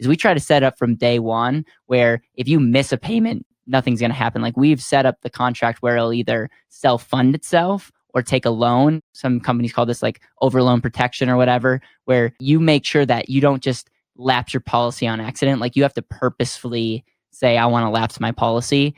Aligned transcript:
is 0.00 0.08
we 0.08 0.16
try 0.16 0.34
to 0.34 0.40
set 0.40 0.62
up 0.62 0.78
from 0.78 0.96
day 0.96 1.18
one 1.18 1.64
where 1.86 2.22
if 2.34 2.48
you 2.48 2.58
miss 2.58 2.90
a 2.90 2.96
payment, 2.96 3.46
nothing's 3.66 4.00
going 4.00 4.10
to 4.10 4.16
happen. 4.16 4.42
Like 4.42 4.56
we've 4.56 4.82
set 4.82 5.06
up 5.06 5.20
the 5.20 5.30
contract 5.30 5.82
where 5.82 5.96
it'll 5.96 6.12
either 6.12 6.50
self 6.68 7.04
fund 7.04 7.34
itself 7.34 7.92
or 8.12 8.22
take 8.22 8.44
a 8.44 8.50
loan. 8.50 9.02
Some 9.12 9.38
companies 9.38 9.72
call 9.72 9.86
this 9.86 10.02
like 10.02 10.20
overloan 10.42 10.82
protection 10.82 11.28
or 11.28 11.36
whatever, 11.36 11.80
where 12.06 12.32
you 12.40 12.58
make 12.58 12.84
sure 12.84 13.06
that 13.06 13.28
you 13.28 13.40
don't 13.40 13.62
just 13.62 13.90
lapse 14.16 14.52
your 14.52 14.60
policy 14.62 15.06
on 15.06 15.20
accident. 15.20 15.60
Like 15.60 15.76
you 15.76 15.82
have 15.82 15.94
to 15.94 16.02
purposefully 16.02 17.04
say, 17.30 17.56
I 17.56 17.66
want 17.66 17.84
to 17.84 17.90
lapse 17.90 18.18
my 18.18 18.32
policy. 18.32 18.94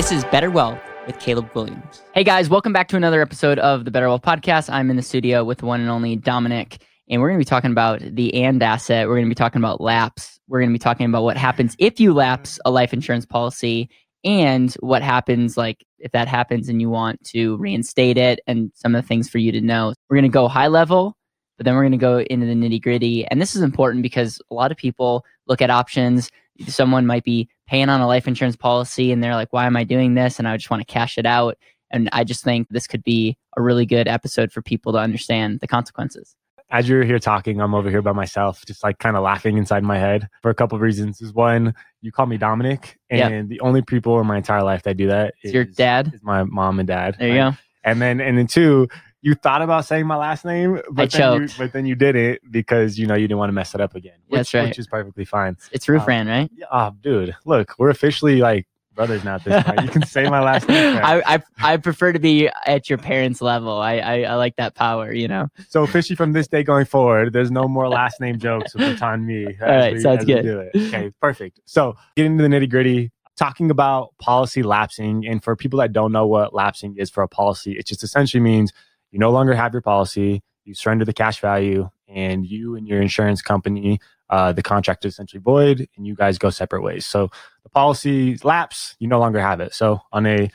This 0.00 0.12
is 0.12 0.24
Better 0.24 0.50
Wealth 0.50 0.80
with 1.06 1.18
Caleb 1.18 1.52
Guilliams. 1.52 2.00
Hey 2.14 2.24
guys, 2.24 2.48
welcome 2.48 2.72
back 2.72 2.88
to 2.88 2.96
another 2.96 3.20
episode 3.20 3.58
of 3.58 3.84
the 3.84 3.90
Better 3.90 4.08
Wealth 4.08 4.22
Podcast. 4.22 4.70
I'm 4.72 4.88
in 4.88 4.96
the 4.96 5.02
studio 5.02 5.44
with 5.44 5.58
the 5.58 5.66
one 5.66 5.82
and 5.82 5.90
only 5.90 6.16
Dominic, 6.16 6.82
and 7.10 7.20
we're 7.20 7.28
going 7.28 7.38
to 7.38 7.44
be 7.44 7.46
talking 7.46 7.70
about 7.70 8.00
the 8.00 8.32
and 8.32 8.62
asset. 8.62 9.06
We're 9.06 9.16
going 9.16 9.26
to 9.26 9.30
be 9.30 9.34
talking 9.34 9.60
about 9.60 9.78
lapse. 9.78 10.40
We're 10.48 10.60
going 10.60 10.70
to 10.70 10.74
be 10.74 10.78
talking 10.78 11.04
about 11.04 11.24
what 11.24 11.36
happens 11.36 11.76
if 11.78 12.00
you 12.00 12.14
lapse 12.14 12.58
a 12.64 12.70
life 12.70 12.94
insurance 12.94 13.26
policy 13.26 13.90
and 14.24 14.72
what 14.80 15.02
happens 15.02 15.58
like 15.58 15.84
if 15.98 16.12
that 16.12 16.28
happens 16.28 16.70
and 16.70 16.80
you 16.80 16.88
want 16.88 17.22
to 17.24 17.58
reinstate 17.58 18.16
it 18.16 18.40
and 18.46 18.72
some 18.74 18.94
of 18.94 19.02
the 19.02 19.06
things 19.06 19.28
for 19.28 19.36
you 19.36 19.52
to 19.52 19.60
know. 19.60 19.92
We're 20.08 20.16
going 20.16 20.22
to 20.22 20.34
go 20.34 20.48
high 20.48 20.68
level, 20.68 21.14
but 21.58 21.66
then 21.66 21.74
we're 21.74 21.82
going 21.82 21.92
to 21.92 21.98
go 21.98 22.20
into 22.20 22.46
the 22.46 22.54
nitty 22.54 22.80
gritty. 22.80 23.26
And 23.26 23.38
this 23.38 23.54
is 23.54 23.60
important 23.60 24.02
because 24.02 24.40
a 24.50 24.54
lot 24.54 24.72
of 24.72 24.78
people 24.78 25.26
look 25.46 25.60
at 25.60 25.68
options. 25.68 26.30
Someone 26.68 27.04
might 27.04 27.24
be 27.24 27.50
paying 27.70 27.88
on 27.88 28.00
a 28.00 28.06
life 28.06 28.26
insurance 28.26 28.56
policy 28.56 29.12
and 29.12 29.22
they're 29.22 29.36
like, 29.36 29.52
why 29.52 29.64
am 29.64 29.76
I 29.76 29.84
doing 29.84 30.14
this? 30.14 30.40
And 30.40 30.48
I 30.48 30.56
just 30.56 30.70
want 30.70 30.80
to 30.86 30.92
cash 30.92 31.16
it 31.16 31.24
out. 31.24 31.56
And 31.92 32.08
I 32.12 32.24
just 32.24 32.42
think 32.42 32.68
this 32.68 32.88
could 32.88 33.04
be 33.04 33.38
a 33.56 33.62
really 33.62 33.86
good 33.86 34.08
episode 34.08 34.50
for 34.50 34.60
people 34.60 34.92
to 34.92 34.98
understand 34.98 35.60
the 35.60 35.68
consequences. 35.68 36.34
As 36.72 36.88
you're 36.88 37.02
here 37.04 37.18
talking, 37.20 37.60
I'm 37.60 37.74
over 37.74 37.88
here 37.90 38.02
by 38.02 38.12
myself, 38.12 38.64
just 38.66 38.82
like 38.84 38.98
kind 38.98 39.16
of 39.16 39.22
laughing 39.22 39.56
inside 39.56 39.82
my 39.84 39.98
head 39.98 40.28
for 40.42 40.50
a 40.50 40.54
couple 40.54 40.76
of 40.76 40.82
reasons. 40.82 41.20
Is 41.20 41.32
one, 41.32 41.74
you 42.00 42.10
call 42.12 42.26
me 42.26 42.36
Dominic, 42.38 42.96
and 43.08 43.18
Yep. 43.18 43.48
the 43.48 43.60
only 43.60 43.82
people 43.82 44.20
in 44.20 44.26
my 44.26 44.36
entire 44.36 44.62
life 44.62 44.82
that 44.84 44.96
do 44.96 45.06
that 45.08 45.34
It's 45.42 45.52
your 45.54 45.64
dad. 45.64 46.12
is 46.14 46.22
my 46.22 46.44
mom 46.44 46.78
and 46.78 46.86
dad. 46.86 47.16
There 47.18 47.28
you 47.28 47.40
Right? 47.40 47.50
go. 47.52 47.56
And 47.82 48.00
then 48.02 48.20
and 48.20 48.36
then 48.38 48.46
two, 48.46 48.88
you 49.22 49.34
thought 49.34 49.62
about 49.62 49.84
saying 49.84 50.06
my 50.06 50.16
last 50.16 50.44
name, 50.44 50.80
but 50.90 51.10
then 51.12 51.42
you, 51.42 51.48
but 51.58 51.72
then 51.72 51.86
you 51.86 51.94
didn't 51.94 52.40
because 52.50 52.98
you 52.98 53.06
know 53.06 53.14
you 53.14 53.28
didn't 53.28 53.38
want 53.38 53.48
to 53.50 53.54
mess 53.54 53.74
it 53.74 53.80
up 53.80 53.94
again. 53.94 54.14
Which, 54.28 54.38
That's 54.38 54.54
right. 54.54 54.64
Which 54.68 54.78
is 54.78 54.86
perfectly 54.86 55.24
fine. 55.24 55.56
It's 55.72 55.88
Roof 55.88 56.02
Um, 56.02 56.06
Ran, 56.08 56.26
right? 56.28 56.50
Yeah, 56.54 56.66
Oh, 56.72 56.94
dude, 57.00 57.36
look, 57.44 57.74
we're 57.78 57.90
officially 57.90 58.36
like 58.40 58.66
brothers 58.94 59.22
now 59.24 59.36
at 59.36 59.44
this 59.44 59.62
point. 59.62 59.82
You 59.82 59.88
can 59.88 60.04
say 60.04 60.28
my 60.28 60.40
last 60.40 60.68
name. 60.68 60.96
I, 61.02 61.22
I 61.34 61.72
I 61.74 61.76
prefer 61.76 62.12
to 62.12 62.18
be 62.18 62.48
at 62.66 62.88
your 62.88 62.98
parents' 62.98 63.40
level. 63.40 63.78
I, 63.78 63.98
I 63.98 64.22
I 64.22 64.34
like 64.34 64.56
that 64.56 64.74
power, 64.74 65.12
you 65.12 65.28
know. 65.28 65.48
So 65.68 65.82
officially 65.82 66.16
from 66.16 66.32
this 66.32 66.48
day 66.48 66.62
going 66.62 66.86
forward, 66.86 67.32
there's 67.32 67.50
no 67.50 67.68
more 67.68 67.88
last 67.88 68.20
name 68.20 68.38
jokes 68.38 68.74
with 68.74 69.02
on 69.02 69.26
me. 69.26 69.46
All 69.62 69.68
right, 69.68 69.92
we- 69.94 70.00
sounds 70.00 70.24
good. 70.24 70.42
do 70.42 70.60
it. 70.60 70.70
Okay, 70.74 71.12
perfect. 71.20 71.60
So 71.66 71.94
getting 72.16 72.32
into 72.32 72.42
the 72.42 72.48
nitty 72.48 72.68
gritty, 72.70 73.10
talking 73.36 73.70
about 73.70 74.14
policy 74.18 74.62
lapsing, 74.62 75.26
and 75.26 75.42
for 75.42 75.56
people 75.56 75.78
that 75.78 75.92
don't 75.92 76.12
know 76.12 76.26
what 76.26 76.52
lapsing 76.52 76.96
is 76.98 77.10
for 77.10 77.22
a 77.22 77.28
policy, 77.28 77.72
it 77.78 77.86
just 77.86 78.02
essentially 78.02 78.40
means 78.42 78.72
you 79.10 79.18
no 79.18 79.30
longer 79.30 79.54
have 79.54 79.72
your 79.72 79.82
policy, 79.82 80.42
you 80.64 80.74
surrender 80.74 81.04
the 81.04 81.12
cash 81.12 81.40
value, 81.40 81.88
and 82.08 82.46
you 82.46 82.74
and 82.76 82.88
your 82.88 83.00
insurance 83.00 83.42
company, 83.42 84.00
uh, 84.28 84.52
the 84.52 84.62
contract 84.62 85.04
is 85.04 85.14
essentially 85.14 85.40
void, 85.40 85.88
and 85.96 86.06
you 86.06 86.14
guys 86.14 86.38
go 86.38 86.50
separate 86.50 86.82
ways. 86.82 87.06
So 87.06 87.30
the 87.62 87.68
policy 87.70 88.36
lapse, 88.42 88.96
you 88.98 89.08
no 89.08 89.18
longer 89.18 89.40
have 89.40 89.60
it. 89.60 89.74
So 89.74 90.00
on 90.12 90.26
a 90.26 90.50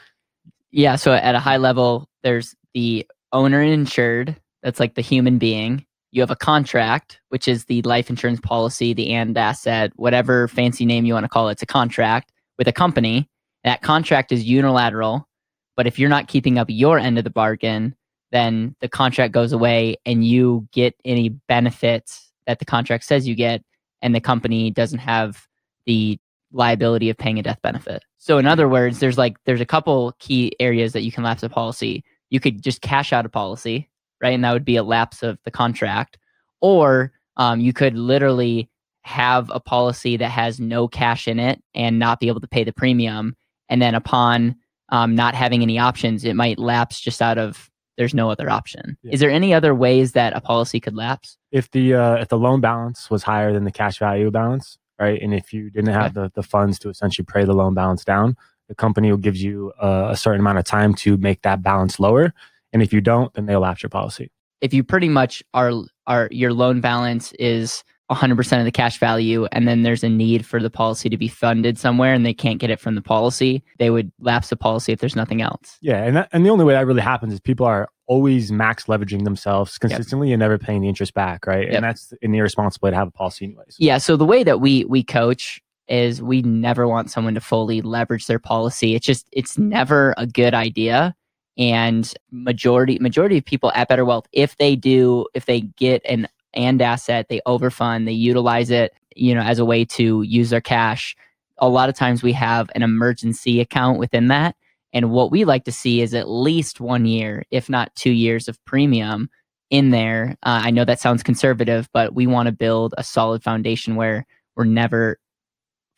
Yeah, 0.71 0.95
so 0.95 1.13
at 1.13 1.35
a 1.35 1.39
high 1.39 1.57
level, 1.57 2.09
there's 2.23 2.55
the 2.73 3.07
owner 3.31 3.61
insured, 3.61 4.35
that's 4.63 4.79
like 4.79 4.95
the 4.95 5.01
human 5.01 5.37
being. 5.37 5.85
You 6.11 6.21
have 6.21 6.31
a 6.31 6.35
contract, 6.35 7.19
which 7.29 7.47
is 7.47 7.65
the 7.65 7.81
life 7.81 8.09
insurance 8.09 8.39
policy, 8.39 8.93
the 8.93 9.11
and 9.13 9.37
asset, 9.37 9.91
whatever 9.95 10.47
fancy 10.47 10.85
name 10.85 11.05
you 11.05 11.13
want 11.13 11.25
to 11.25 11.29
call 11.29 11.49
it. 11.49 11.53
It's 11.53 11.61
a 11.61 11.65
contract 11.67 12.31
with 12.57 12.67
a 12.67 12.73
company. 12.73 13.29
That 13.63 13.81
contract 13.81 14.31
is 14.31 14.43
unilateral, 14.43 15.27
but 15.75 15.87
if 15.87 15.99
you're 15.99 16.09
not 16.09 16.27
keeping 16.27 16.57
up 16.57 16.67
your 16.69 16.99
end 16.99 17.17
of 17.17 17.23
the 17.23 17.29
bargain, 17.29 17.95
then 18.31 18.75
the 18.81 18.89
contract 18.89 19.33
goes 19.33 19.51
away 19.51 19.97
and 20.05 20.25
you 20.25 20.67
get 20.71 20.95
any 21.05 21.29
benefits 21.29 22.31
that 22.47 22.59
the 22.59 22.65
contract 22.65 23.03
says 23.03 23.27
you 23.27 23.35
get, 23.35 23.63
and 24.01 24.13
the 24.13 24.21
company 24.21 24.71
doesn't 24.71 24.99
have 24.99 25.47
the 25.85 26.17
liability 26.51 27.09
of 27.09 27.17
paying 27.17 27.39
a 27.39 27.43
death 27.43 27.59
benefit. 27.61 28.03
So 28.17 28.37
in 28.37 28.47
other 28.47 28.67
words, 28.67 28.99
there's 28.99 29.17
like 29.17 29.37
there's 29.45 29.61
a 29.61 29.65
couple 29.65 30.13
key 30.19 30.51
areas 30.59 30.93
that 30.93 31.03
you 31.03 31.11
can 31.11 31.23
lapse 31.23 31.43
a 31.43 31.49
policy. 31.49 32.03
You 32.29 32.39
could 32.39 32.63
just 32.63 32.81
cash 32.81 33.13
out 33.13 33.25
a 33.25 33.29
policy, 33.29 33.89
right? 34.21 34.33
And 34.33 34.43
that 34.43 34.53
would 34.53 34.65
be 34.65 34.77
a 34.77 34.83
lapse 34.83 35.21
of 35.23 35.37
the 35.43 35.51
contract. 35.51 36.17
Or 36.61 37.11
um, 37.37 37.59
you 37.59 37.73
could 37.73 37.95
literally 37.95 38.69
have 39.03 39.51
a 39.53 39.59
policy 39.59 40.17
that 40.17 40.29
has 40.29 40.59
no 40.59 40.87
cash 40.87 41.27
in 41.27 41.39
it 41.39 41.61
and 41.75 41.99
not 41.99 42.19
be 42.19 42.27
able 42.27 42.41
to 42.41 42.47
pay 42.47 42.63
the 42.63 42.73
premium. 42.73 43.35
And 43.69 43.81
then 43.81 43.93
upon 43.93 44.55
um, 44.89 45.13
not 45.15 45.35
having 45.35 45.61
any 45.61 45.77
options, 45.77 46.23
it 46.23 46.35
might 46.35 46.57
lapse 46.57 46.99
just 46.99 47.21
out 47.21 47.37
of 47.37 47.69
there's 47.97 48.13
no 48.13 48.29
other 48.29 48.49
option. 48.49 48.97
Yeah. 49.03 49.13
Is 49.13 49.19
there 49.19 49.31
any 49.31 49.53
other 49.53 49.73
ways 49.73 50.11
that 50.13 50.35
a 50.35 50.41
policy 50.41 50.79
could 50.79 50.95
lapse? 50.95 51.37
if 51.51 51.71
the 51.71 51.93
uh, 51.93 52.15
if 52.15 52.27
the 52.27 52.37
loan 52.37 52.59
balance 52.59 53.09
was 53.09 53.23
higher 53.23 53.53
than 53.53 53.63
the 53.63 53.71
cash 53.71 53.97
value 53.99 54.29
balance, 54.29 54.77
right, 54.99 55.21
and 55.21 55.33
if 55.33 55.53
you 55.53 55.69
didn't 55.69 55.93
have 55.93 56.13
the, 56.13 56.29
the 56.35 56.43
funds 56.43 56.77
to 56.79 56.89
essentially 56.89 57.25
pay 57.25 57.45
the 57.45 57.53
loan 57.53 57.73
balance 57.73 58.03
down, 58.03 58.35
the 58.67 58.75
company 58.75 59.09
will 59.09 59.17
give 59.17 59.37
you 59.37 59.71
uh, 59.81 60.09
a 60.11 60.17
certain 60.17 60.41
amount 60.41 60.57
of 60.57 60.65
time 60.65 60.93
to 60.95 61.15
make 61.17 61.43
that 61.43 61.61
balance 61.63 61.97
lower, 61.99 62.33
and 62.73 62.81
if 62.81 62.91
you 62.91 62.99
don't, 62.99 63.33
then 63.35 63.45
they'll 63.45 63.61
lapse 63.61 63.81
your 63.83 63.89
policy. 63.89 64.29
if 64.61 64.73
you 64.73 64.83
pretty 64.83 65.07
much 65.09 65.43
are 65.53 65.71
are 66.07 66.27
your 66.31 66.51
loan 66.51 66.81
balance 66.81 67.31
is 67.39 67.83
100% 68.11 68.59
of 68.59 68.65
the 68.65 68.71
cash 68.71 68.99
value 68.99 69.45
and 69.51 69.67
then 69.67 69.81
there's 69.81 70.03
a 70.03 70.09
need 70.09 70.45
for 70.45 70.61
the 70.61 70.69
policy 70.69 71.09
to 71.09 71.17
be 71.17 71.27
funded 71.27 71.77
somewhere 71.77 72.13
and 72.13 72.23
they 72.25 72.33
can't 72.33 72.59
get 72.59 72.69
it 72.69 72.79
from 72.79 72.93
the 72.93 73.01
policy 73.01 73.63
they 73.79 73.89
would 73.89 74.11
lapse 74.19 74.49
the 74.49 74.55
policy 74.55 74.91
if 74.91 74.99
there's 74.99 75.15
nothing 75.15 75.41
else 75.41 75.77
Yeah, 75.81 76.03
and 76.03 76.15
that, 76.17 76.29
and 76.31 76.45
the 76.45 76.51
only 76.51 76.65
way 76.65 76.73
that 76.73 76.85
really 76.85 77.01
happens 77.01 77.33
is 77.33 77.39
people 77.39 77.65
are 77.65 77.89
always 78.07 78.51
max 78.51 78.85
leveraging 78.85 79.23
themselves 79.23 79.79
consistently 79.79 80.31
and 80.31 80.39
never 80.39 80.59
paying 80.59 80.81
the 80.81 80.87
interest 80.87 81.15
back, 81.15 81.47
right? 81.47 81.65
Yep. 81.65 81.73
And 81.73 81.83
that's 81.83 82.13
an 82.21 82.35
irresponsible 82.35 82.85
way 82.85 82.91
to 82.91 82.95
have 82.95 83.07
a 83.07 83.11
policy, 83.11 83.45
anyways. 83.45 83.75
yeah 83.79 83.97
so 83.97 84.15
the 84.15 84.25
way 84.25 84.43
that 84.43 84.61
we 84.61 84.85
we 84.85 85.01
coach 85.01 85.59
is 85.87 86.21
we 86.21 86.43
never 86.43 86.87
want 86.87 87.09
someone 87.09 87.33
to 87.33 87.41
fully 87.41 87.81
leverage 87.81 88.27
their 88.27 88.39
policy 88.39 88.93
it's 88.95 89.05
just 89.05 89.27
it's 89.31 89.57
never 89.57 90.13
a 90.17 90.27
good 90.27 90.53
idea 90.53 91.15
and 91.57 92.13
majority 92.31 92.99
majority 92.99 93.37
of 93.37 93.45
people 93.45 93.71
at 93.75 93.87
better 93.87 94.05
wealth 94.05 94.27
if 94.31 94.57
they 94.57 94.75
do 94.75 95.25
if 95.33 95.45
they 95.45 95.61
get 95.61 96.01
an 96.05 96.27
and 96.55 96.81
asset 96.81 97.27
they 97.29 97.41
overfund 97.47 98.05
they 98.05 98.11
utilize 98.11 98.69
it 98.69 98.93
you 99.15 99.33
know 99.33 99.41
as 99.41 99.59
a 99.59 99.65
way 99.65 99.85
to 99.85 100.21
use 100.23 100.49
their 100.49 100.61
cash. 100.61 101.15
A 101.57 101.69
lot 101.69 101.87
of 101.87 101.95
times 101.95 102.21
we 102.21 102.33
have 102.33 102.69
an 102.75 102.83
emergency 102.83 103.61
account 103.61 103.99
within 103.99 104.27
that 104.27 104.55
and 104.93 105.11
what 105.11 105.31
we 105.31 105.45
like 105.45 105.65
to 105.65 105.71
see 105.71 106.01
is 106.01 106.13
at 106.13 106.29
least 106.29 106.79
one 106.79 107.05
year 107.05 107.43
if 107.51 107.69
not 107.69 107.95
two 107.95 108.11
years 108.11 108.47
of 108.47 108.63
premium 108.65 109.29
in 109.69 109.89
there. 109.89 110.35
Uh, 110.43 110.61
i 110.63 110.71
know 110.71 110.85
that 110.85 110.99
sounds 110.99 111.23
conservative 111.23 111.89
but 111.93 112.13
we 112.13 112.27
want 112.27 112.47
to 112.47 112.51
build 112.51 112.93
a 112.97 113.03
solid 113.03 113.43
foundation 113.43 113.95
where 113.95 114.25
we're 114.55 114.65
never 114.65 115.19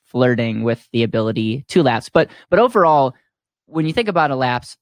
flirting 0.08 0.64
with 0.64 0.88
the 0.94 1.04
ability 1.04 1.66
to 1.68 1.84
lapse. 1.84 2.10
But 2.10 2.30
but 2.50 2.60
overall 2.60 3.14
when 3.66 3.86
you 3.86 3.94
think 3.94 4.08
about 4.08 4.32
a 4.32 4.36
lapse 4.36 4.78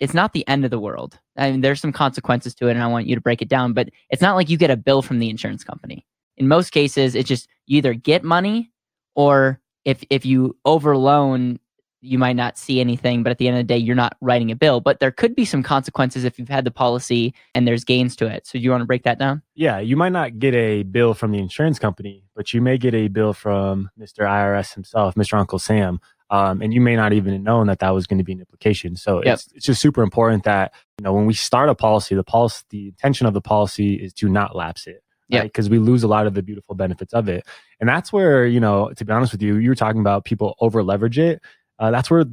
it's 0.00 0.14
not 0.14 0.32
the 0.32 0.46
end 0.48 0.64
of 0.64 0.70
the 0.70 0.78
world. 0.78 1.18
I 1.36 1.50
mean, 1.50 1.60
there's 1.60 1.80
some 1.80 1.92
consequences 1.92 2.54
to 2.56 2.68
it, 2.68 2.72
and 2.72 2.82
I 2.82 2.86
want 2.86 3.06
you 3.06 3.14
to 3.14 3.20
break 3.20 3.42
it 3.42 3.48
down. 3.48 3.72
But 3.72 3.90
it's 4.10 4.22
not 4.22 4.36
like 4.36 4.48
you 4.48 4.56
get 4.56 4.70
a 4.70 4.76
bill 4.76 5.02
from 5.02 5.18
the 5.18 5.30
insurance 5.30 5.64
company. 5.64 6.06
In 6.36 6.48
most 6.48 6.70
cases, 6.70 7.14
it's 7.14 7.28
just 7.28 7.48
you 7.66 7.78
either 7.78 7.94
get 7.94 8.22
money, 8.22 8.70
or 9.14 9.60
if 9.84 10.04
if 10.10 10.24
you 10.24 10.56
overloan, 10.66 11.58
you 12.00 12.18
might 12.18 12.36
not 12.36 12.56
see 12.56 12.80
anything. 12.80 13.22
But 13.22 13.30
at 13.30 13.38
the 13.38 13.48
end 13.48 13.56
of 13.56 13.60
the 13.60 13.74
day, 13.74 13.78
you're 13.78 13.96
not 13.96 14.16
writing 14.20 14.50
a 14.50 14.56
bill. 14.56 14.80
But 14.80 15.00
there 15.00 15.10
could 15.10 15.34
be 15.34 15.44
some 15.44 15.62
consequences 15.62 16.24
if 16.24 16.38
you've 16.38 16.48
had 16.48 16.64
the 16.64 16.70
policy 16.70 17.34
and 17.54 17.66
there's 17.66 17.84
gains 17.84 18.14
to 18.16 18.26
it. 18.26 18.46
So 18.46 18.52
do 18.58 18.60
you 18.60 18.70
want 18.70 18.82
to 18.82 18.86
break 18.86 19.02
that 19.02 19.18
down? 19.18 19.42
Yeah, 19.54 19.78
you 19.80 19.96
might 19.96 20.12
not 20.12 20.38
get 20.38 20.54
a 20.54 20.84
bill 20.84 21.14
from 21.14 21.32
the 21.32 21.38
insurance 21.38 21.78
company, 21.78 22.24
but 22.36 22.54
you 22.54 22.62
may 22.62 22.78
get 22.78 22.94
a 22.94 23.08
bill 23.08 23.32
from 23.32 23.90
Mr. 23.98 24.20
IRS 24.20 24.74
himself, 24.74 25.16
Mr. 25.16 25.34
Uncle 25.34 25.58
Sam, 25.58 26.00
um, 26.30 26.60
and 26.62 26.74
you 26.74 26.80
may 26.80 26.94
not 26.96 27.12
even 27.12 27.32
have 27.32 27.42
known 27.42 27.66
that 27.68 27.78
that 27.80 27.90
was 27.90 28.06
going 28.06 28.18
to 28.18 28.24
be 28.24 28.32
an 28.32 28.40
implication. 28.40 28.96
So 28.96 29.22
Yep. 29.24 29.34
it's 29.34 29.48
it's 29.54 29.66
just 29.66 29.80
super 29.80 30.02
important 30.02 30.44
that 30.44 30.72
you 30.98 31.04
know 31.04 31.12
when 31.12 31.26
we 31.26 31.34
start 31.34 31.68
a 31.68 31.74
policy, 31.74 32.14
the 32.14 32.24
policy, 32.24 32.64
the 32.70 32.86
intention 32.88 33.26
of 33.26 33.34
the 33.34 33.40
policy 33.40 33.94
is 33.94 34.12
to 34.14 34.28
not 34.28 34.54
lapse 34.56 34.86
it, 34.86 35.02
Yep. 35.30 35.44
Because 35.44 35.68
we 35.70 35.78
lose 35.78 36.02
a 36.02 36.08
lot 36.08 36.26
of 36.26 36.34
the 36.34 36.42
beautiful 36.42 36.74
benefits 36.74 37.12
of 37.12 37.28
it, 37.28 37.44
and 37.80 37.88
that's 37.88 38.12
where 38.12 38.46
you 38.46 38.60
know, 38.60 38.90
to 38.96 39.04
be 39.04 39.12
honest 39.12 39.32
with 39.32 39.42
you, 39.42 39.56
you 39.56 39.68
were 39.70 39.74
talking 39.74 40.00
about 40.00 40.24
people 40.24 40.54
over 40.60 40.82
leverage 40.82 41.18
it. 41.18 41.40
Uh, 41.78 41.90
that's 41.90 42.10
where 42.10 42.24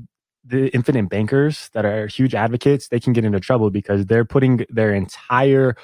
the 0.47 0.67
infinite 0.75 1.09
bankers 1.09 1.69
that 1.73 1.85
are 1.85 2.05
huge 2.07 2.35
advocates 2.35 2.87
they 2.89 2.99
can 2.99 3.13
get 3.13 3.25
into 3.25 3.39
trouble 3.39 3.69
because 3.71 4.05
they're 4.05 4.23
putting 4.25 4.63
their 4.69 4.93
entire 4.93 5.75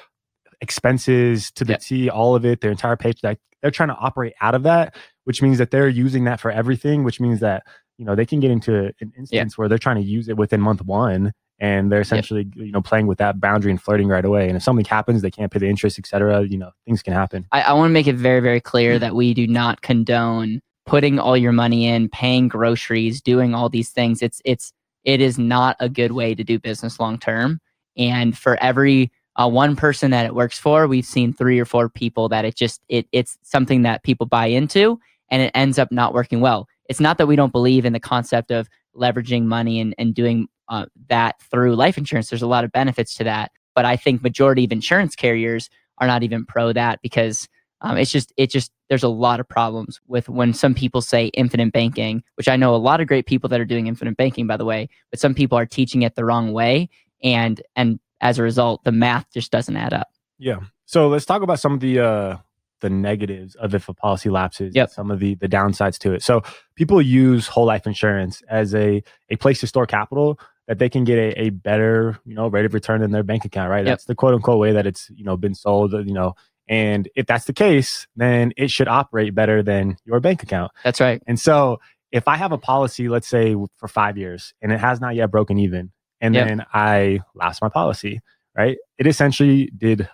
expenses 0.60 1.50
to 1.52 1.64
the 1.64 1.72
Yeah. 1.72 1.78
T, 1.78 2.10
all 2.10 2.34
of 2.34 2.44
it, 2.44 2.60
their 2.60 2.70
entire 2.70 2.96
paycheck. 2.96 3.38
They're 3.60 3.70
trying 3.70 3.88
to 3.90 3.96
operate 3.96 4.34
out 4.40 4.54
of 4.54 4.62
that, 4.64 4.96
which 5.24 5.42
means 5.42 5.58
that 5.58 5.70
they're 5.70 5.88
using 5.88 6.24
that 6.24 6.40
for 6.40 6.50
everything, 6.50 7.04
which 7.04 7.20
means 7.20 7.40
that 7.40 7.62
you 7.98 8.04
know, 8.04 8.14
they 8.14 8.26
can 8.26 8.40
get 8.40 8.50
into 8.50 8.92
an 9.00 9.12
instance 9.16 9.30
yeah. 9.32 9.46
where 9.56 9.68
they're 9.68 9.78
trying 9.78 9.96
to 9.96 10.02
use 10.02 10.28
it 10.28 10.36
within 10.36 10.60
month 10.60 10.82
one 10.84 11.32
and 11.62 11.92
they're 11.92 12.00
essentially 12.00 12.42
yep. 12.42 12.66
you 12.66 12.72
know 12.72 12.82
playing 12.82 13.06
with 13.06 13.18
that 13.18 13.40
boundary 13.40 13.70
and 13.70 13.80
flirting 13.80 14.08
right 14.08 14.24
away. 14.24 14.48
And 14.48 14.56
if 14.56 14.62
something 14.62 14.84
happens 14.84 15.22
they 15.22 15.30
can't 15.30 15.50
pay 15.50 15.60
the 15.60 15.68
interest 15.68 15.98
etc 15.98 16.44
you 16.44 16.58
know 16.58 16.72
things 16.84 17.02
can 17.02 17.14
happen. 17.14 17.46
I, 17.52 17.62
I 17.62 17.72
want 17.72 17.88
to 17.88 17.92
make 17.92 18.08
it 18.08 18.16
very 18.16 18.40
very 18.40 18.60
clear 18.60 18.98
that 18.98 19.14
we 19.14 19.32
do 19.32 19.46
not 19.46 19.80
condone 19.80 20.60
putting 20.84 21.18
all 21.18 21.36
your 21.36 21.52
money 21.52 21.86
in 21.86 22.08
paying 22.08 22.48
groceries 22.48 23.22
doing 23.22 23.54
all 23.54 23.68
these 23.68 23.90
things. 23.90 24.20
It's 24.20 24.42
it's 24.44 24.72
it 25.04 25.20
is 25.20 25.38
not 25.38 25.76
a 25.80 25.88
good 25.88 26.12
way 26.12 26.34
to 26.34 26.44
do 26.44 26.58
business 26.58 27.00
long 27.00 27.18
term. 27.18 27.60
And 27.96 28.36
for 28.36 28.56
every 28.62 29.12
uh, 29.36 29.48
one 29.48 29.76
person 29.76 30.10
that 30.10 30.26
it 30.26 30.34
works 30.34 30.58
for 30.58 30.86
we've 30.86 31.06
seen 31.06 31.32
three 31.32 31.58
or 31.58 31.64
four 31.64 31.88
people 31.88 32.28
that 32.28 32.44
it 32.44 32.54
just 32.54 32.82
it 32.88 33.06
it's 33.12 33.38
something 33.42 33.82
that 33.82 34.02
people 34.02 34.26
buy 34.26 34.46
into 34.46 34.98
and 35.32 35.42
it 35.42 35.50
ends 35.54 35.80
up 35.80 35.90
not 35.90 36.14
working 36.14 36.40
well 36.40 36.68
it's 36.92 37.00
not 37.00 37.18
that 37.18 37.26
we 37.26 37.36
don't 37.36 37.52
believe 37.52 37.84
in 37.84 37.94
the 37.94 38.00
concept 38.00 38.50
of 38.50 38.68
leveraging 38.94 39.44
money 39.44 39.80
and, 39.80 39.94
and 39.96 40.14
doing 40.14 40.46
uh, 40.68 40.86
that 41.08 41.40
through 41.50 41.74
life 41.74 41.98
insurance. 41.98 42.30
There's 42.30 42.42
a 42.42 42.46
lot 42.46 42.64
of 42.64 42.72
benefits 42.72 43.14
to 43.14 43.24
that, 43.24 43.50
but 43.74 43.84
I 43.84 43.96
think 43.96 44.22
majority 44.22 44.64
of 44.64 44.72
insurance 44.72 45.16
carriers 45.16 45.70
are 45.98 46.06
not 46.06 46.22
even 46.22 46.44
pro 46.44 46.72
that 46.72 47.00
because 47.02 47.48
um, 47.80 47.96
it's 47.96 48.10
just 48.10 48.32
it 48.36 48.50
just 48.50 48.70
there's 48.88 49.02
a 49.02 49.08
lot 49.08 49.40
of 49.40 49.48
problems 49.48 50.00
with 50.06 50.28
when 50.28 50.52
some 50.52 50.74
people 50.74 51.00
say 51.00 51.26
infinite 51.28 51.72
banking, 51.72 52.22
which 52.34 52.48
I 52.48 52.56
know 52.56 52.74
a 52.74 52.76
lot 52.76 53.00
of 53.00 53.08
great 53.08 53.26
people 53.26 53.48
that 53.48 53.60
are 53.60 53.64
doing 53.64 53.86
infinite 53.86 54.16
banking, 54.16 54.46
by 54.46 54.56
the 54.56 54.64
way, 54.64 54.88
but 55.10 55.18
some 55.18 55.34
people 55.34 55.58
are 55.58 55.66
teaching 55.66 56.02
it 56.02 56.14
the 56.14 56.24
wrong 56.24 56.52
way, 56.52 56.88
and 57.22 57.60
and 57.74 57.98
as 58.20 58.38
a 58.38 58.42
result, 58.42 58.84
the 58.84 58.92
math 58.92 59.26
just 59.32 59.50
doesn't 59.50 59.76
add 59.76 59.92
up. 59.92 60.08
Yeah. 60.38 60.60
So 60.84 61.08
let's 61.08 61.24
talk 61.24 61.42
about 61.42 61.58
some 61.58 61.72
of 61.72 61.80
the 61.80 62.00
uh, 62.00 62.36
the 62.82 62.90
negatives 62.90 63.54
of 63.54 63.74
if 63.74 63.88
a 63.88 63.94
policy 63.94 64.28
lapses, 64.28 64.74
yep. 64.74 64.90
some 64.90 65.10
of 65.10 65.18
the 65.18 65.34
the 65.36 65.48
downsides 65.48 65.98
to 66.00 66.12
it. 66.12 66.22
So 66.22 66.42
people 66.74 67.00
use 67.00 67.46
whole 67.46 67.64
life 67.64 67.86
insurance 67.86 68.42
as 68.48 68.74
a 68.74 69.02
a 69.30 69.36
place 69.36 69.60
to 69.60 69.66
store 69.66 69.86
capital 69.86 70.38
that 70.68 70.78
they 70.78 70.88
can 70.88 71.04
get 71.04 71.18
a, 71.18 71.40
a 71.40 71.50
better 71.50 72.18
you 72.26 72.34
know 72.34 72.48
rate 72.48 72.66
of 72.66 72.74
return 72.74 73.00
than 73.00 73.10
their 73.10 73.22
bank 73.22 73.46
account. 73.46 73.70
Right. 73.70 73.86
Yep. 73.86 73.86
That's 73.86 74.04
the 74.04 74.14
quote 74.14 74.34
unquote 74.34 74.58
way 74.58 74.72
that 74.72 74.86
it's 74.86 75.10
you 75.14 75.24
know 75.24 75.38
been 75.38 75.54
sold. 75.54 75.94
Uh, 75.94 76.00
you 76.00 76.12
know. 76.12 76.34
And 76.68 77.08
if 77.16 77.26
that's 77.26 77.46
the 77.46 77.52
case, 77.52 78.06
then 78.14 78.52
it 78.56 78.70
should 78.70 78.86
operate 78.86 79.34
better 79.34 79.62
than 79.62 79.96
your 80.04 80.20
bank 80.20 80.44
account. 80.44 80.70
That's 80.84 81.00
right. 81.00 81.20
And 81.26 81.38
so 81.38 81.80
if 82.12 82.28
I 82.28 82.36
have 82.36 82.52
a 82.52 82.56
policy, 82.58 83.08
let's 83.08 83.26
say 83.26 83.56
for 83.76 83.88
five 83.88 84.16
years, 84.16 84.54
and 84.62 84.70
it 84.70 84.78
has 84.78 85.00
not 85.00 85.16
yet 85.16 85.30
broken 85.30 85.58
even, 85.58 85.90
and 86.20 86.34
yep. 86.34 86.46
then 86.46 86.64
I 86.72 87.20
lapse 87.34 87.60
my 87.60 87.68
policy, 87.68 88.20
right? 88.56 88.78
It 88.96 89.06
essentially 89.06 89.72
did 89.76 90.08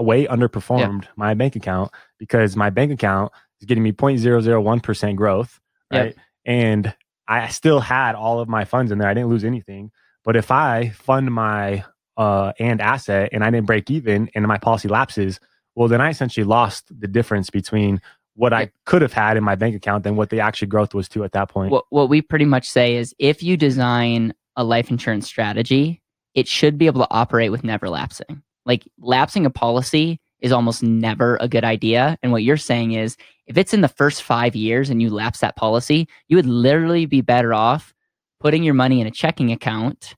way 0.00 0.26
underperformed 0.26 1.02
yeah. 1.02 1.10
my 1.16 1.34
bank 1.34 1.56
account 1.56 1.90
because 2.18 2.56
my 2.56 2.70
bank 2.70 2.92
account 2.92 3.32
is 3.60 3.66
getting 3.66 3.82
me 3.82 3.92
0.001% 3.92 5.16
growth, 5.16 5.60
right? 5.92 6.16
And 6.44 6.94
I 7.28 7.48
still 7.48 7.80
had 7.80 8.14
all 8.14 8.40
of 8.40 8.48
my 8.48 8.64
funds 8.64 8.92
in 8.92 8.98
there. 8.98 9.08
I 9.08 9.14
didn't 9.14 9.30
lose 9.30 9.44
anything. 9.44 9.90
But 10.24 10.36
if 10.36 10.50
I 10.50 10.90
fund 10.90 11.32
my 11.32 11.84
uh, 12.16 12.52
and 12.58 12.80
asset 12.80 13.30
and 13.32 13.42
I 13.44 13.50
didn't 13.50 13.66
break 13.66 13.90
even 13.90 14.30
and 14.34 14.46
my 14.46 14.58
policy 14.58 14.88
lapses, 14.88 15.40
well, 15.74 15.88
then 15.88 16.00
I 16.00 16.10
essentially 16.10 16.44
lost 16.44 16.86
the 16.96 17.08
difference 17.08 17.50
between 17.50 18.00
what 18.34 18.52
I 18.52 18.70
could 18.86 19.02
have 19.02 19.12
had 19.12 19.36
in 19.36 19.44
my 19.44 19.56
bank 19.56 19.74
account 19.74 20.04
than 20.04 20.16
what 20.16 20.30
the 20.30 20.40
actual 20.40 20.68
growth 20.68 20.94
was 20.94 21.08
to 21.10 21.24
at 21.24 21.32
that 21.32 21.48
point. 21.48 21.70
What, 21.70 21.84
what 21.90 22.08
we 22.08 22.22
pretty 22.22 22.44
much 22.44 22.68
say 22.68 22.96
is 22.96 23.14
if 23.18 23.42
you 23.42 23.56
design 23.56 24.32
a 24.56 24.64
life 24.64 24.90
insurance 24.90 25.26
strategy, 25.26 26.02
it 26.34 26.48
should 26.48 26.78
be 26.78 26.86
able 26.86 27.02
to 27.02 27.10
operate 27.10 27.50
with 27.50 27.64
never 27.64 27.88
lapsing. 27.88 28.42
Like 28.66 28.88
lapsing 28.98 29.46
a 29.46 29.50
policy 29.50 30.20
is 30.40 30.52
almost 30.52 30.82
never 30.82 31.38
a 31.40 31.48
good 31.48 31.64
idea. 31.64 32.18
And 32.22 32.32
what 32.32 32.42
you're 32.42 32.56
saying 32.56 32.92
is 32.92 33.16
if 33.46 33.56
it's 33.56 33.72
in 33.72 33.80
the 33.80 33.88
first 33.88 34.22
five 34.22 34.56
years 34.56 34.90
and 34.90 35.00
you 35.00 35.10
lapse 35.10 35.40
that 35.40 35.56
policy, 35.56 36.08
you 36.28 36.36
would 36.36 36.46
literally 36.46 37.06
be 37.06 37.20
better 37.20 37.54
off 37.54 37.94
putting 38.40 38.64
your 38.64 38.74
money 38.74 39.00
in 39.00 39.06
a 39.06 39.10
checking 39.10 39.52
account 39.52 40.16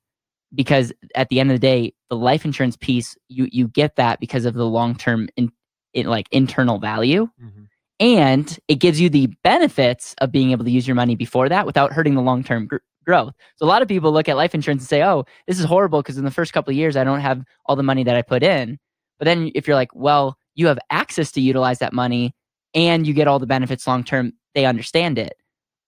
because 0.54 0.92
at 1.14 1.28
the 1.28 1.40
end 1.40 1.50
of 1.50 1.54
the 1.56 1.66
day, 1.66 1.92
the 2.08 2.16
life 2.16 2.44
insurance 2.44 2.76
piece, 2.76 3.16
you 3.28 3.48
you 3.50 3.68
get 3.68 3.96
that 3.96 4.20
because 4.20 4.44
of 4.44 4.54
the 4.54 4.66
long 4.66 4.94
term 4.94 5.28
in, 5.36 5.50
in, 5.92 6.06
like 6.06 6.28
internal 6.30 6.78
value. 6.78 7.28
Mm-hmm. 7.42 7.64
And 8.00 8.58
it 8.66 8.76
gives 8.76 9.00
you 9.00 9.08
the 9.08 9.28
benefits 9.44 10.14
of 10.18 10.32
being 10.32 10.50
able 10.50 10.64
to 10.64 10.70
use 10.70 10.86
your 10.86 10.96
money 10.96 11.14
before 11.14 11.48
that 11.48 11.66
without 11.66 11.92
hurting 11.92 12.14
the 12.14 12.22
long 12.22 12.42
term 12.42 12.66
gr- 12.66 12.78
growth. 13.04 13.34
So 13.56 13.66
a 13.66 13.68
lot 13.68 13.82
of 13.82 13.88
people 13.88 14.12
look 14.12 14.28
at 14.28 14.36
life 14.36 14.54
insurance 14.54 14.82
and 14.82 14.88
say, 14.88 15.02
"Oh, 15.02 15.24
this 15.46 15.58
is 15.58 15.64
horrible 15.64 16.02
because 16.02 16.18
in 16.18 16.24
the 16.24 16.30
first 16.30 16.52
couple 16.52 16.70
of 16.70 16.76
years 16.76 16.96
I 16.96 17.04
don't 17.04 17.20
have 17.20 17.44
all 17.66 17.76
the 17.76 17.82
money 17.82 18.04
that 18.04 18.16
I 18.16 18.22
put 18.22 18.42
in." 18.42 18.78
But 19.18 19.26
then 19.26 19.50
if 19.54 19.66
you're 19.66 19.76
like, 19.76 19.94
"Well, 19.94 20.38
you 20.54 20.66
have 20.66 20.78
access 20.90 21.32
to 21.32 21.40
utilize 21.40 21.78
that 21.78 21.92
money 21.92 22.34
and 22.74 23.06
you 23.06 23.14
get 23.14 23.28
all 23.28 23.38
the 23.38 23.46
benefits 23.46 23.86
long 23.86 24.04
term," 24.04 24.32
they 24.54 24.66
understand 24.66 25.18
it. 25.18 25.34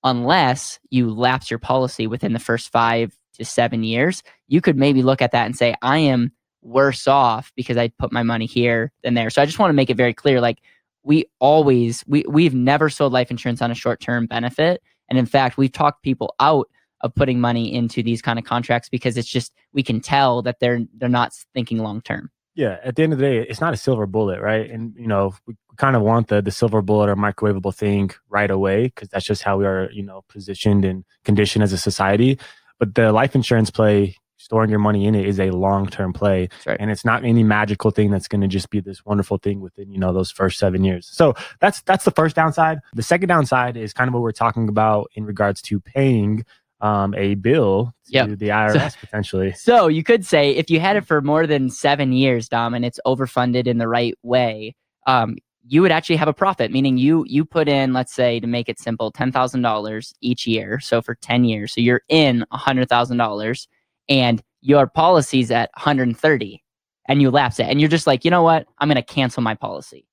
Unless 0.05 0.79
you 0.91 1.11
lapse 1.11 1.51
your 1.51 1.59
policy 1.59 2.07
within 2.07 2.33
the 2.33 2.39
first 2.39 2.71
5 2.71 3.17
to 3.35 3.45
7 3.45 3.83
years, 3.83 4.23
you 4.49 4.61
could 4.61 4.77
maybe 4.77 5.03
look 5.03 5.21
at 5.21 5.33
that 5.33 5.47
and 5.47 5.57
say, 5.57 5.75
"I 5.83 5.99
am 5.99 6.33
worse 6.63 7.07
off 7.07 7.53
because 7.57 7.77
I 7.77 7.89
put 7.89 8.13
my 8.13 8.23
money 8.23 8.47
here 8.47 8.93
than 9.03 9.15
there." 9.15 9.31
So 9.31 9.43
I 9.43 9.47
just 9.47 9.59
want 9.59 9.71
to 9.71 9.75
make 9.75 9.91
it 9.91 9.97
very 9.97 10.15
clear 10.15 10.41
like 10.41 10.59
we 11.07 11.25
always 11.39 12.05
we 12.07 12.25
we've 12.29 12.55
never 12.55 12.91
sold 12.91 13.13
life 13.13 13.31
insurance 13.31 13.63
on 13.63 13.71
a 13.71 13.75
short-term 13.75 14.27
benefit 14.27 14.83
and 15.09 15.19
in 15.19 15.25
fact 15.25 15.57
we've 15.57 15.73
talked 15.73 16.03
people 16.03 16.35
out 16.41 16.69
of 17.03 17.15
putting 17.15 17.41
money 17.41 17.73
into 17.73 18.03
these 18.03 18.23
kind 18.23 18.39
of 18.39 18.45
contracts 18.45 18.89
because 18.89 19.17
it's 19.17 19.29
just 19.29 19.53
we 19.73 19.83
can 19.83 20.01
tell 20.01 20.43
that 20.43 20.61
they're 20.61 20.81
they're 20.97 21.09
not 21.09 21.33
thinking 21.55 21.79
long 21.79 22.01
term. 22.01 22.31
Yeah, 22.55 22.79
at 22.83 22.97
the 22.97 23.03
end 23.03 23.13
of 23.13 23.19
the 23.19 23.25
day, 23.27 23.39
it's 23.41 23.61
not 23.61 23.75
a 23.75 23.77
silver 23.77 24.07
bullet, 24.07 24.41
right? 24.41 24.71
And 24.71 24.95
you 24.99 25.07
know, 25.07 25.35
we 25.47 25.55
kind 25.77 25.95
of 25.95 26.03
want 26.03 26.29
the 26.29 26.41
the 26.41 26.51
silver 26.51 26.81
bullet 26.81 27.11
or 27.11 27.17
microwavable 27.17 27.75
thing 27.75 28.11
right 28.31 28.51
away 28.51 28.85
because 28.87 29.11
that's 29.11 29.27
just 29.27 29.43
how 29.43 29.59
we 29.59 29.67
are, 29.67 29.91
you 29.93 30.03
know, 30.03 30.25
positioned 30.29 30.85
and 30.85 31.05
conditioned 31.25 31.63
as 31.63 31.75
a 31.75 31.79
society. 31.79 32.39
But 32.79 32.95
the 32.95 33.13
life 33.13 33.35
insurance 33.35 33.71
play, 33.71 34.17
storing 34.39 34.71
your 34.71 34.79
money 34.79 35.07
in 35.07 35.15
it, 35.15 35.27
is 35.27 35.39
a 35.39 35.51
long 35.51 35.87
term 35.87 36.15
play, 36.15 36.49
right. 36.67 36.79
and 36.81 36.91
it's 36.91 37.05
not 37.05 37.27
any 37.27 37.45
magical 37.45 37.91
thing 37.91 38.11
that's 38.11 38.29
going 38.29 38.41
to 38.41 38.49
just 38.49 38.71
be 38.71 38.81
this 38.81 39.05
wonderful 39.05 39.37
thing 39.37 39.61
within 39.61 39.91
you 39.91 39.99
know 39.99 40.15
those 40.15 40.31
first 40.31 40.59
seven 40.59 40.83
years. 40.83 41.07
So 41.13 41.35
that's 41.61 41.83
that's 41.83 42.07
the 42.07 42.11
first 42.11 42.37
downside. 42.37 42.79
The 42.95 43.03
second 43.03 43.29
downside 43.29 43.77
is 43.77 43.93
kind 43.93 44.09
of 44.09 44.15
what 44.15 44.23
we're 44.23 44.33
talking 44.33 44.71
about 44.71 45.11
in 45.15 45.27
regards 45.27 45.61
to 45.63 45.79
paying 45.79 46.47
um, 46.81 47.15
a 47.15 47.35
bill 47.35 47.95
to 48.07 48.13
yep. 48.13 48.29
the 48.39 48.49
IRS 48.49 48.93
so, 48.93 48.99
potentially. 49.01 49.53
So 49.53 49.89
you 49.89 50.03
could 50.03 50.25
say 50.25 50.51
if 50.51 50.71
you 50.71 50.81
had 50.81 50.97
it 50.97 51.07
for 51.07 51.21
more 51.21 51.47
than 51.47 51.71
seven 51.71 52.13
years, 52.13 52.49
Dom, 52.49 52.75
and 52.75 52.85
it's 52.85 53.01
overfunded 53.07 53.67
in 53.67 53.79
the 53.79 53.89
right 53.89 54.15
way, 54.23 54.75
um, 55.07 55.37
you 55.69 55.83
would 55.83 55.91
actually 55.91 56.17
have 56.17 56.29
a 56.29 56.35
profit. 56.35 56.71
Meaning 56.71 56.97
you 56.99 57.25
you 57.27 57.45
put 57.45 57.69
in, 57.69 57.93
let's 57.93 58.15
say, 58.15 58.39
to 58.41 58.47
make 58.47 58.69
it 58.69 58.79
simple, 58.79 59.11
ten 59.11 59.33
thousand 59.33 59.63
dollars 59.63 60.15
each 60.21 60.47
year. 60.47 60.79
So 60.81 61.03
for 61.03 61.15
ten 61.17 61.45
years, 61.45 61.75
so 61.75 61.81
you're 61.81 62.03
in 62.09 62.45
a 62.53 62.57
hundred 62.57 62.89
thousand 62.89 63.17
dollars, 63.17 63.69
and 64.09 64.43
your 64.61 64.87
policy's 64.87 65.51
at 65.51 65.71
130, 65.77 66.63
and 67.09 67.23
you 67.23 67.31
lapse 67.31 67.61
it, 67.61 67.67
and 67.67 67.81
you're 67.81 67.89
just 67.89 68.07
like, 68.07 68.25
you 68.25 68.31
know 68.31 68.43
what, 68.43 68.67
I'm 68.79 68.89
going 68.89 68.97
to 68.97 69.03
cancel 69.03 69.41
my 69.41 69.55
policy. 69.55 70.09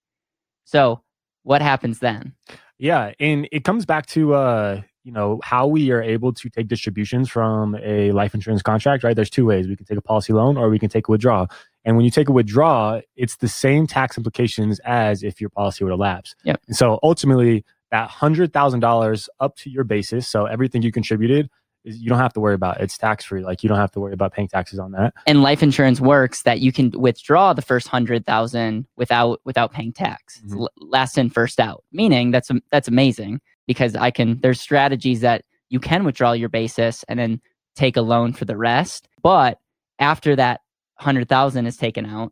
So 0.63 1.01
what 1.41 1.61
happens 1.61 1.99
then? 1.99 2.33
Yeah, 2.77 3.13
and 3.19 3.47
it 3.51 3.63
comes 3.63 3.85
back 3.85 4.05
to 4.07 4.33
uh 4.33 4.81
you 5.03 5.11
know 5.11 5.39
how 5.43 5.67
we 5.67 5.91
are 5.91 6.01
able 6.01 6.33
to 6.33 6.49
take 6.49 6.67
distributions 6.67 7.29
from 7.29 7.75
a 7.83 8.11
life 8.11 8.33
insurance 8.33 8.61
contract 8.61 9.03
right? 9.03 9.15
There's 9.15 9.29
two 9.29 9.45
ways. 9.45 9.67
We 9.67 9.75
can 9.75 9.85
take 9.85 9.97
a 9.97 10.01
policy 10.01 10.33
loan 10.33 10.57
or 10.57 10.69
we 10.69 10.79
can 10.79 10.89
take 10.89 11.07
a 11.07 11.11
withdrawal. 11.11 11.47
And 11.85 11.97
when 11.97 12.05
you 12.05 12.11
take 12.11 12.29
a 12.29 12.31
withdrawal 12.31 13.01
it's 13.15 13.37
the 13.37 13.47
same 13.47 13.87
tax 13.87 14.17
implications 14.17 14.79
as 14.85 15.23
if 15.23 15.41
your 15.41 15.49
policy 15.49 15.83
were 15.83 15.89
to 15.91 15.95
lapse. 15.95 16.35
Yep. 16.43 16.61
and 16.67 16.75
so 16.75 16.99
ultimately 17.03 17.65
that 17.91 18.09
$100000 18.09 19.29
up 19.39 19.55
to 19.57 19.69
your 19.69 19.83
basis 19.83 20.27
so 20.27 20.45
everything 20.45 20.81
you 20.81 20.91
contributed 20.91 21.49
you 21.83 22.09
don't 22.09 22.19
have 22.19 22.33
to 22.33 22.39
worry 22.39 22.55
about 22.55 22.79
it. 22.79 22.83
it's 22.83 22.97
tax 22.97 23.25
free 23.25 23.43
like 23.43 23.63
you 23.63 23.67
don't 23.67 23.77
have 23.77 23.91
to 23.91 23.99
worry 23.99 24.13
about 24.13 24.33
paying 24.33 24.47
taxes 24.47 24.79
on 24.79 24.91
that 24.91 25.13
and 25.27 25.41
life 25.41 25.61
insurance 25.61 25.99
works 25.99 26.43
that 26.43 26.59
you 26.59 26.71
can 26.71 26.91
withdraw 26.91 27.53
the 27.53 27.61
first 27.61 27.91
100000 27.91 28.87
without 28.95 29.41
without 29.43 29.71
paying 29.71 29.91
tax 29.91 30.41
mm-hmm. 30.45 30.65
last 30.79 31.17
in 31.17 31.29
first 31.29 31.59
out 31.59 31.83
meaning 31.91 32.31
that's 32.31 32.49
that's 32.71 32.87
amazing 32.87 33.41
because 33.67 33.95
I 33.95 34.11
can, 34.11 34.39
there's 34.41 34.61
strategies 34.61 35.21
that 35.21 35.43
you 35.69 35.79
can 35.79 36.03
withdraw 36.03 36.33
your 36.33 36.49
basis 36.49 37.03
and 37.07 37.19
then 37.19 37.41
take 37.75 37.97
a 37.97 38.01
loan 38.01 38.33
for 38.33 38.45
the 38.45 38.57
rest. 38.57 39.07
But 39.21 39.59
after 39.99 40.35
that 40.35 40.61
100,000 40.97 41.65
is 41.65 41.77
taken 41.77 42.05
out. 42.05 42.31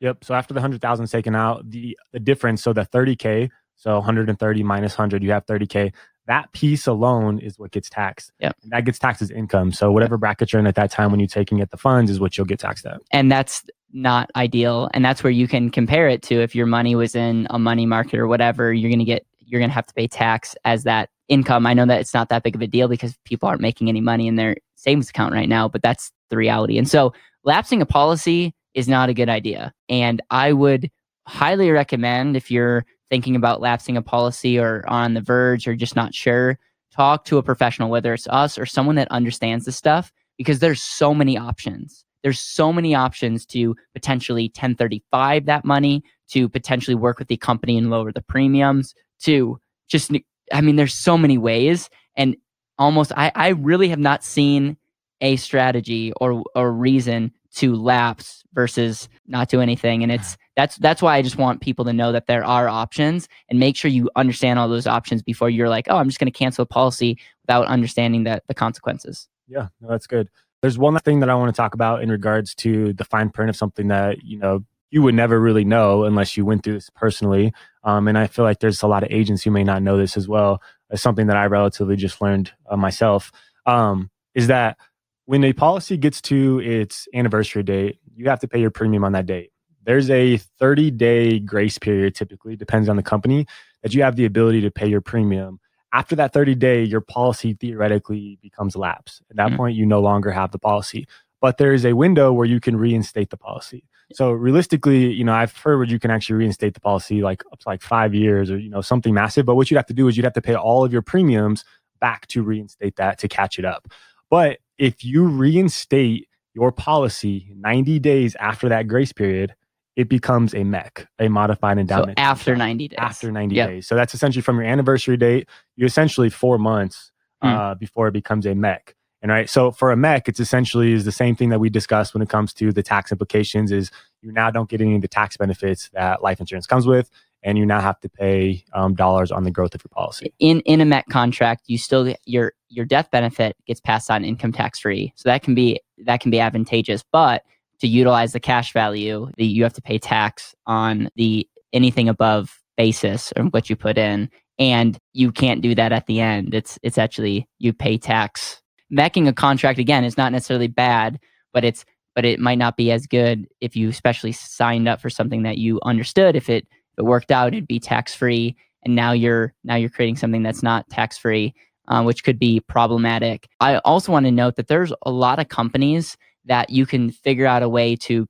Yep. 0.00 0.24
So 0.24 0.34
after 0.34 0.54
the 0.54 0.60
100,000 0.60 1.04
is 1.04 1.10
taken 1.10 1.34
out, 1.34 1.68
the, 1.68 1.96
the 2.12 2.20
difference, 2.20 2.62
so 2.62 2.72
the 2.72 2.82
30K, 2.82 3.48
so 3.76 3.94
130 3.94 4.62
minus 4.62 4.96
100, 4.96 5.22
you 5.22 5.32
have 5.32 5.46
30K. 5.46 5.92
That 6.28 6.52
piece 6.52 6.86
alone 6.86 7.40
is 7.40 7.58
what 7.58 7.72
gets 7.72 7.90
taxed. 7.90 8.32
Yep. 8.38 8.56
And 8.62 8.72
that 8.72 8.84
gets 8.84 8.98
taxed 8.98 9.22
as 9.22 9.30
income. 9.30 9.72
So 9.72 9.90
whatever 9.90 10.14
yep. 10.14 10.20
bracket 10.20 10.52
you're 10.52 10.60
in 10.60 10.66
at 10.66 10.76
that 10.76 10.90
time 10.90 11.10
when 11.10 11.18
you're 11.18 11.26
taking 11.26 11.58
it 11.58 11.70
the 11.70 11.76
funds 11.76 12.10
is 12.10 12.20
what 12.20 12.36
you'll 12.36 12.46
get 12.46 12.60
taxed 12.60 12.86
at. 12.86 13.00
And 13.10 13.32
that's 13.32 13.64
not 13.92 14.30
ideal. 14.36 14.90
And 14.94 15.04
that's 15.04 15.24
where 15.24 15.30
you 15.30 15.48
can 15.48 15.70
compare 15.70 16.08
it 16.08 16.22
to 16.24 16.40
if 16.40 16.54
your 16.54 16.66
money 16.66 16.94
was 16.94 17.14
in 17.14 17.46
a 17.50 17.58
money 17.58 17.86
market 17.86 18.20
or 18.20 18.28
whatever, 18.28 18.72
you're 18.72 18.90
going 18.90 18.98
to 18.98 19.04
get 19.04 19.26
you're 19.40 19.60
going 19.60 19.70
to 19.70 19.74
have 19.74 19.86
to 19.86 19.94
pay 19.94 20.06
tax 20.06 20.54
as 20.64 20.84
that 20.84 21.08
income. 21.28 21.66
I 21.66 21.72
know 21.74 21.86
that 21.86 22.00
it's 22.00 22.12
not 22.12 22.28
that 22.28 22.42
big 22.42 22.54
of 22.54 22.60
a 22.60 22.66
deal 22.66 22.86
because 22.86 23.16
people 23.24 23.48
aren't 23.48 23.62
making 23.62 23.88
any 23.88 24.00
money 24.00 24.28
in 24.28 24.36
their 24.36 24.56
savings 24.76 25.08
account 25.08 25.32
right 25.32 25.48
now, 25.48 25.68
but 25.68 25.82
that's 25.82 26.12
the 26.28 26.36
reality. 26.36 26.76
And 26.76 26.88
so 26.88 27.14
lapsing 27.44 27.80
a 27.80 27.86
policy 27.86 28.54
is 28.74 28.88
not 28.88 29.08
a 29.08 29.14
good 29.14 29.28
idea. 29.28 29.72
And 29.88 30.22
I 30.30 30.52
would 30.52 30.90
highly 31.26 31.70
recommend 31.70 32.36
if 32.36 32.50
you're 32.50 32.84
thinking 33.10 33.36
about 33.36 33.60
lapsing 33.60 33.96
a 33.96 34.02
policy 34.02 34.58
or 34.58 34.84
on 34.88 35.14
the 35.14 35.20
verge 35.20 35.66
or 35.66 35.74
just 35.74 35.96
not 35.96 36.14
sure, 36.14 36.58
talk 36.92 37.24
to 37.26 37.38
a 37.38 37.42
professional, 37.42 37.90
whether 37.90 38.12
it's 38.12 38.28
us 38.28 38.58
or 38.58 38.66
someone 38.66 38.96
that 38.96 39.10
understands 39.10 39.64
the 39.64 39.72
stuff, 39.72 40.12
because 40.36 40.58
there's 40.58 40.82
so 40.82 41.14
many 41.14 41.36
options. 41.36 42.04
There's 42.22 42.40
so 42.40 42.72
many 42.72 42.94
options 42.94 43.46
to 43.46 43.76
potentially 43.94 44.44
1035 44.46 45.46
that 45.46 45.64
money, 45.64 46.02
to 46.30 46.48
potentially 46.48 46.94
work 46.94 47.18
with 47.18 47.28
the 47.28 47.36
company 47.36 47.78
and 47.78 47.90
lower 47.90 48.12
the 48.12 48.22
premiums, 48.22 48.94
to 49.20 49.58
just, 49.88 50.10
I 50.52 50.60
mean, 50.60 50.76
there's 50.76 50.94
so 50.94 51.16
many 51.16 51.38
ways. 51.38 51.88
And 52.16 52.36
almost, 52.78 53.12
I, 53.16 53.32
I 53.34 53.48
really 53.48 53.88
have 53.88 53.98
not 53.98 54.24
seen 54.24 54.76
a 55.20 55.36
strategy 55.36 56.12
or, 56.20 56.42
or 56.54 56.72
reason 56.72 57.32
to 57.58 57.74
lapse 57.74 58.42
versus 58.54 59.08
not 59.26 59.48
do 59.48 59.60
anything. 59.60 60.02
And 60.02 60.10
it's, 60.10 60.36
that's, 60.56 60.76
that's 60.76 61.02
why 61.02 61.16
I 61.16 61.22
just 61.22 61.38
want 61.38 61.60
people 61.60 61.84
to 61.84 61.92
know 61.92 62.12
that 62.12 62.26
there 62.26 62.44
are 62.44 62.68
options 62.68 63.28
and 63.48 63.60
make 63.60 63.76
sure 63.76 63.90
you 63.90 64.10
understand 64.16 64.58
all 64.58 64.68
those 64.68 64.86
options 64.86 65.22
before 65.22 65.50
you're 65.50 65.68
like, 65.68 65.86
oh, 65.88 65.96
I'm 65.96 66.08
just 66.08 66.18
going 66.18 66.32
to 66.32 66.38
cancel 66.38 66.62
a 66.62 66.66
policy 66.66 67.18
without 67.42 67.66
understanding 67.66 68.24
that 68.24 68.42
the 68.48 68.54
consequences. 68.54 69.28
Yeah, 69.46 69.68
no, 69.80 69.88
that's 69.88 70.06
good. 70.06 70.28
There's 70.62 70.78
one 70.78 70.98
thing 71.00 71.20
that 71.20 71.30
I 71.30 71.34
want 71.34 71.54
to 71.54 71.56
talk 71.56 71.74
about 71.74 72.02
in 72.02 72.10
regards 72.10 72.54
to 72.56 72.92
the 72.92 73.04
fine 73.04 73.30
print 73.30 73.50
of 73.50 73.56
something 73.56 73.88
that, 73.88 74.24
you 74.24 74.38
know, 74.38 74.64
you 74.90 75.02
would 75.02 75.14
never 75.14 75.38
really 75.38 75.64
know 75.64 76.04
unless 76.04 76.36
you 76.36 76.44
went 76.44 76.64
through 76.64 76.74
this 76.74 76.90
personally. 76.90 77.52
Um, 77.84 78.08
and 78.08 78.16
I 78.16 78.26
feel 78.26 78.44
like 78.44 78.60
there's 78.60 78.82
a 78.82 78.88
lot 78.88 79.02
of 79.02 79.10
agents 79.12 79.42
who 79.42 79.50
may 79.50 79.62
not 79.62 79.82
know 79.82 79.96
this 79.98 80.16
as 80.16 80.26
well. 80.26 80.62
It's 80.90 81.02
something 81.02 81.26
that 81.26 81.36
I 81.36 81.46
relatively 81.46 81.96
just 81.96 82.20
learned 82.20 82.52
uh, 82.68 82.76
myself. 82.76 83.30
Um, 83.66 84.10
is 84.34 84.46
that 84.46 84.78
when 85.28 85.44
a 85.44 85.52
policy 85.52 85.96
gets 85.96 86.20
to 86.22 86.60
its 86.60 87.06
anniversary 87.12 87.62
date, 87.62 87.98
you 88.16 88.28
have 88.28 88.40
to 88.40 88.48
pay 88.48 88.60
your 88.60 88.70
premium 88.70 89.04
on 89.04 89.12
that 89.12 89.26
date. 89.26 89.52
There's 89.84 90.10
a 90.10 90.38
30 90.38 90.90
day 90.90 91.38
grace 91.38 91.78
period, 91.78 92.14
typically, 92.14 92.56
depends 92.56 92.88
on 92.88 92.96
the 92.96 93.02
company, 93.02 93.46
that 93.82 93.94
you 93.94 94.02
have 94.02 94.16
the 94.16 94.24
ability 94.24 94.62
to 94.62 94.70
pay 94.70 94.88
your 94.88 95.00
premium 95.00 95.60
after 95.92 96.14
that 96.16 96.32
30 96.32 96.54
day, 96.54 96.82
your 96.82 97.00
policy 97.00 97.54
theoretically 97.54 98.38
becomes 98.42 98.76
lapse. 98.76 99.22
At 99.30 99.36
that 99.36 99.48
mm-hmm. 99.48 99.56
point, 99.56 99.76
you 99.76 99.86
no 99.86 100.00
longer 100.00 100.30
have 100.30 100.50
the 100.50 100.58
policy. 100.58 101.06
But 101.40 101.58
there 101.58 101.72
is 101.72 101.86
a 101.86 101.94
window 101.94 102.32
where 102.32 102.46
you 102.46 102.60
can 102.60 102.76
reinstate 102.76 103.30
the 103.30 103.36
policy. 103.36 103.84
So 104.12 104.32
realistically, 104.32 105.12
you 105.12 105.22
know, 105.22 105.34
I've 105.34 105.56
heard 105.56 105.90
you 105.90 105.98
can 105.98 106.10
actually 106.10 106.36
reinstate 106.36 106.74
the 106.74 106.80
policy 106.80 107.22
like 107.22 107.44
up 107.52 107.60
to 107.60 107.68
like 107.68 107.82
five 107.82 108.14
years 108.14 108.50
or, 108.50 108.58
you 108.58 108.70
know, 108.70 108.80
something 108.80 109.14
massive. 109.14 109.46
But 109.46 109.54
what 109.54 109.70
you'd 109.70 109.76
have 109.76 109.86
to 109.86 109.94
do 109.94 110.08
is 110.08 110.16
you'd 110.16 110.24
have 110.24 110.32
to 110.32 110.42
pay 110.42 110.54
all 110.54 110.84
of 110.84 110.92
your 110.92 111.02
premiums 111.02 111.64
back 112.00 112.26
to 112.28 112.42
reinstate 112.42 112.96
that 112.96 113.18
to 113.18 113.28
catch 113.28 113.58
it 113.58 113.64
up. 113.64 113.88
But 114.30 114.58
if 114.78 115.04
you 115.04 115.26
reinstate 115.26 116.28
your 116.54 116.72
policy 116.72 117.52
90 117.56 117.98
days 117.98 118.36
after 118.36 118.68
that 118.68 118.88
grace 118.88 119.12
period, 119.12 119.54
it 119.96 120.08
becomes 120.08 120.54
a 120.54 120.58
MEC, 120.58 121.06
a 121.18 121.28
modified 121.28 121.78
endowment. 121.78 122.18
So 122.18 122.22
after 122.22 122.56
90 122.56 122.88
days. 122.88 122.98
After 122.98 123.32
90 123.32 123.54
yep. 123.54 123.68
days. 123.68 123.88
So 123.88 123.96
that's 123.96 124.14
essentially 124.14 124.42
from 124.42 124.56
your 124.56 124.66
anniversary 124.66 125.16
date, 125.16 125.48
you 125.76 125.84
essentially 125.86 126.30
four 126.30 126.56
months 126.56 127.10
mm. 127.42 127.52
uh, 127.52 127.74
before 127.74 128.08
it 128.08 128.12
becomes 128.12 128.46
a 128.46 128.50
MEC. 128.50 128.94
And 129.20 129.32
right, 129.32 129.50
so 129.50 129.72
for 129.72 129.90
a 129.90 129.96
MEC, 129.96 130.28
it's 130.28 130.38
essentially 130.38 130.92
is 130.92 131.04
the 131.04 131.10
same 131.10 131.34
thing 131.34 131.48
that 131.48 131.58
we 131.58 131.68
discussed 131.68 132.14
when 132.14 132.22
it 132.22 132.28
comes 132.28 132.52
to 132.54 132.72
the 132.72 132.84
tax 132.84 133.10
implications. 133.10 133.72
Is 133.72 133.90
you 134.22 134.30
now 134.30 134.50
don't 134.50 134.70
get 134.70 134.80
any 134.80 134.94
of 134.94 135.02
the 135.02 135.08
tax 135.08 135.36
benefits 135.36 135.90
that 135.92 136.22
life 136.22 136.38
insurance 136.38 136.68
comes 136.68 136.86
with, 136.86 137.10
and 137.42 137.58
you 137.58 137.64
now 137.64 137.80
have 137.80 138.00
to 138.00 138.08
pay 138.08 138.64
um, 138.72 138.94
dollars 138.94 139.30
on 139.30 139.44
the 139.44 139.50
growth 139.50 139.74
of 139.74 139.82
your 139.82 139.90
policy. 139.90 140.32
In 140.38 140.60
in 140.60 140.80
a 140.80 140.84
MEC 140.84 141.04
contract, 141.10 141.62
you 141.66 141.78
still 141.78 142.14
your 142.24 142.52
your 142.68 142.84
death 142.84 143.10
benefit 143.10 143.56
gets 143.66 143.80
passed 143.80 144.10
on 144.10 144.24
income 144.24 144.52
tax 144.52 144.80
free, 144.80 145.12
so 145.16 145.28
that 145.28 145.42
can 145.42 145.54
be 145.54 145.80
that 146.04 146.20
can 146.20 146.30
be 146.30 146.40
advantageous. 146.40 147.04
But 147.12 147.42
to 147.80 147.86
utilize 147.86 148.32
the 148.32 148.40
cash 148.40 148.72
value, 148.72 149.30
the, 149.36 149.46
you 149.46 149.62
have 149.62 149.72
to 149.74 149.82
pay 149.82 149.98
tax 149.98 150.54
on 150.66 151.08
the 151.16 151.48
anything 151.72 152.08
above 152.08 152.60
basis 152.76 153.32
or 153.36 153.44
what 153.46 153.68
you 153.68 153.76
put 153.76 153.98
in. 153.98 154.30
And 154.58 154.98
you 155.12 155.30
can't 155.30 155.60
do 155.60 155.74
that 155.74 155.92
at 155.92 156.06
the 156.06 156.20
end. 156.20 156.54
It's 156.54 156.78
it's 156.82 156.98
actually 156.98 157.46
you 157.58 157.72
pay 157.72 157.98
tax. 157.98 158.60
Making 158.90 159.28
a 159.28 159.32
contract 159.32 159.78
again 159.78 160.04
is 160.04 160.16
not 160.16 160.32
necessarily 160.32 160.66
bad, 160.66 161.20
but 161.52 161.64
it's 161.64 161.84
but 162.14 162.24
it 162.24 162.40
might 162.40 162.58
not 162.58 162.76
be 162.76 162.90
as 162.90 163.06
good 163.06 163.46
if 163.60 163.76
you 163.76 163.88
especially 163.88 164.32
signed 164.32 164.88
up 164.88 165.00
for 165.00 165.10
something 165.10 165.44
that 165.44 165.58
you 165.58 165.78
understood. 165.84 166.34
If 166.34 166.48
it 166.48 166.66
it 166.98 167.04
worked 167.04 167.30
out, 167.30 167.48
it'd 167.54 167.66
be 167.66 167.80
tax 167.80 168.14
free, 168.14 168.56
and 168.84 168.94
now 168.94 169.12
you're 169.12 169.54
now 169.64 169.76
you're 169.76 169.90
creating 169.90 170.16
something 170.16 170.42
that's 170.42 170.62
not 170.62 170.88
tax 170.90 171.18
free, 171.18 171.54
uh, 171.88 172.02
which 172.02 172.24
could 172.24 172.38
be 172.38 172.60
problematic. 172.60 173.48
I 173.60 173.78
also 173.78 174.12
want 174.12 174.26
to 174.26 174.32
note 174.32 174.56
that 174.56 174.68
there's 174.68 174.92
a 175.02 175.10
lot 175.10 175.38
of 175.38 175.48
companies 175.48 176.16
that 176.44 176.70
you 176.70 176.86
can 176.86 177.10
figure 177.10 177.46
out 177.46 177.62
a 177.62 177.68
way 177.68 177.96
to 177.96 178.26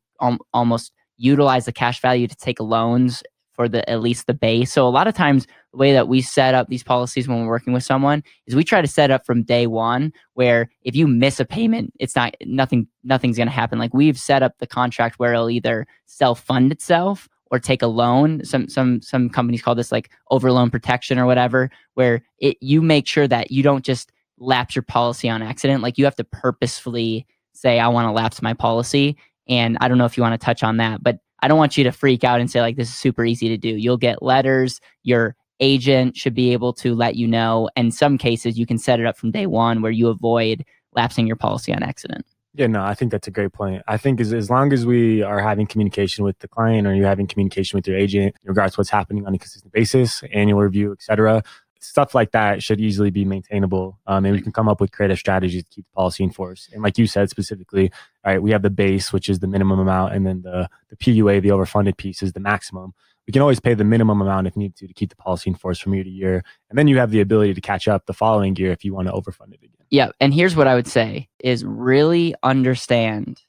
almost 0.52 0.92
utilize 1.16 1.64
the 1.64 1.72
cash 1.72 2.00
value 2.00 2.26
to 2.26 2.36
take 2.36 2.60
loans 2.60 3.22
for 3.58 3.68
the 3.68 3.88
at 3.90 4.00
least 4.00 4.28
the 4.28 4.34
base. 4.34 4.72
So 4.72 4.86
a 4.86 4.88
lot 4.88 5.08
of 5.08 5.14
times 5.14 5.46
the 5.72 5.78
way 5.78 5.92
that 5.92 6.06
we 6.06 6.20
set 6.20 6.54
up 6.54 6.68
these 6.68 6.84
policies 6.84 7.26
when 7.26 7.40
we're 7.40 7.48
working 7.48 7.72
with 7.72 7.82
someone 7.82 8.22
is 8.46 8.54
we 8.54 8.62
try 8.62 8.80
to 8.80 8.86
set 8.86 9.10
up 9.10 9.26
from 9.26 9.42
day 9.42 9.66
one 9.66 10.12
where 10.34 10.70
if 10.82 10.94
you 10.94 11.08
miss 11.08 11.40
a 11.40 11.44
payment, 11.44 11.92
it's 11.98 12.14
not 12.14 12.34
nothing 12.44 12.86
nothing's 13.02 13.36
gonna 13.36 13.50
happen. 13.50 13.78
Like 13.78 13.92
we've 13.92 14.18
set 14.18 14.44
up 14.44 14.52
the 14.58 14.66
contract 14.66 15.18
where 15.18 15.32
it'll 15.34 15.50
either 15.50 15.86
self 16.06 16.40
fund 16.40 16.70
itself 16.70 17.28
or 17.50 17.58
take 17.58 17.82
a 17.82 17.86
loan. 17.86 18.44
Some 18.44 18.68
some 18.68 19.00
some 19.02 19.28
companies 19.28 19.62
call 19.62 19.74
this 19.74 19.92
like 19.92 20.10
overloan 20.30 20.70
protection 20.70 21.18
or 21.18 21.26
whatever, 21.26 21.70
where 21.94 22.22
it 22.38 22.56
you 22.60 22.82
make 22.82 23.06
sure 23.06 23.28
that 23.28 23.50
you 23.50 23.62
don't 23.62 23.84
just 23.84 24.12
lapse 24.38 24.76
your 24.76 24.82
policy 24.82 25.28
on 25.28 25.42
accident. 25.42 25.82
Like 25.82 25.98
you 25.98 26.04
have 26.04 26.16
to 26.16 26.24
purposefully 26.24 27.26
say 27.52 27.78
I 27.78 27.88
want 27.88 28.06
to 28.06 28.12
lapse 28.12 28.40
my 28.42 28.54
policy. 28.54 29.16
And 29.48 29.78
I 29.80 29.88
don't 29.88 29.98
know 29.98 30.04
if 30.04 30.16
you 30.16 30.22
want 30.22 30.38
to 30.38 30.44
touch 30.44 30.62
on 30.62 30.76
that, 30.76 31.02
but 31.02 31.18
I 31.40 31.48
don't 31.48 31.58
want 31.58 31.76
you 31.76 31.84
to 31.84 31.92
freak 31.92 32.24
out 32.24 32.40
and 32.40 32.50
say 32.50 32.60
like 32.60 32.76
this 32.76 32.88
is 32.88 32.94
super 32.94 33.24
easy 33.24 33.48
to 33.48 33.56
do. 33.56 33.68
You'll 33.68 33.96
get 33.96 34.22
letters. 34.22 34.80
Your 35.02 35.36
agent 35.60 36.16
should 36.16 36.34
be 36.34 36.52
able 36.52 36.72
to 36.72 36.94
let 36.94 37.16
you 37.16 37.26
know. 37.26 37.68
And 37.76 37.92
some 37.92 38.18
cases 38.18 38.58
you 38.58 38.66
can 38.66 38.78
set 38.78 39.00
it 39.00 39.06
up 39.06 39.16
from 39.16 39.30
day 39.30 39.46
one 39.46 39.82
where 39.82 39.92
you 39.92 40.08
avoid 40.08 40.64
lapsing 40.94 41.26
your 41.26 41.36
policy 41.36 41.72
on 41.72 41.82
accident. 41.82 42.24
Yeah, 42.58 42.66
no, 42.66 42.82
I 42.82 42.94
think 42.94 43.12
that's 43.12 43.28
a 43.28 43.30
great 43.30 43.52
point. 43.52 43.84
I 43.86 43.98
think 43.98 44.20
as, 44.20 44.32
as 44.32 44.50
long 44.50 44.72
as 44.72 44.84
we 44.84 45.22
are 45.22 45.38
having 45.38 45.64
communication 45.68 46.24
with 46.24 46.40
the 46.40 46.48
client 46.48 46.88
or 46.88 46.92
you're 46.92 47.06
having 47.06 47.28
communication 47.28 47.76
with 47.76 47.86
your 47.86 47.96
agent 47.96 48.34
in 48.42 48.48
regards 48.48 48.74
to 48.74 48.80
what's 48.80 48.90
happening 48.90 49.24
on 49.28 49.32
a 49.32 49.38
consistent 49.38 49.72
basis, 49.72 50.24
annual 50.32 50.60
review, 50.60 50.90
et 50.90 51.00
cetera, 51.00 51.44
stuff 51.78 52.16
like 52.16 52.32
that 52.32 52.60
should 52.60 52.80
easily 52.80 53.10
be 53.10 53.24
maintainable. 53.24 54.00
Um, 54.08 54.24
and 54.24 54.34
we 54.34 54.42
can 54.42 54.50
come 54.50 54.68
up 54.68 54.80
with 54.80 54.90
creative 54.90 55.20
strategies 55.20 55.62
to 55.62 55.70
keep 55.70 55.84
the 55.84 55.94
policy 55.94 56.24
in 56.24 56.30
force. 56.30 56.68
And 56.72 56.82
like 56.82 56.98
you 56.98 57.06
said 57.06 57.30
specifically, 57.30 57.92
all 58.24 58.32
right, 58.32 58.42
we 58.42 58.50
have 58.50 58.62
the 58.62 58.70
base, 58.70 59.12
which 59.12 59.28
is 59.28 59.38
the 59.38 59.46
minimum 59.46 59.78
amount, 59.78 60.14
and 60.14 60.26
then 60.26 60.42
the, 60.42 60.68
the 60.90 60.96
PUA, 60.96 61.42
the 61.42 61.50
overfunded 61.50 61.96
piece, 61.96 62.24
is 62.24 62.32
the 62.32 62.40
maximum. 62.40 62.92
We 63.28 63.32
can 63.32 63.42
always 63.42 63.60
pay 63.60 63.74
the 63.74 63.84
minimum 63.84 64.22
amount 64.22 64.46
if 64.46 64.56
needed 64.56 64.76
to 64.78 64.88
to 64.88 64.94
keep 64.94 65.10
the 65.10 65.16
policy 65.16 65.50
in 65.50 65.54
force 65.54 65.78
from 65.78 65.94
year 65.94 66.02
to 66.02 66.10
year. 66.10 66.42
And 66.70 66.78
then 66.78 66.88
you 66.88 66.96
have 66.98 67.10
the 67.10 67.20
ability 67.20 67.52
to 67.52 67.60
catch 67.60 67.86
up 67.86 68.06
the 68.06 68.14
following 68.14 68.56
year 68.56 68.72
if 68.72 68.86
you 68.86 68.94
want 68.94 69.06
to 69.06 69.12
overfund 69.12 69.52
it 69.52 69.62
again. 69.62 69.86
Yeah. 69.90 70.08
And 70.18 70.32
here's 70.32 70.56
what 70.56 70.66
I 70.66 70.74
would 70.74 70.86
say 70.86 71.28
is 71.38 71.62
really 71.62 72.34
understand 72.42 73.42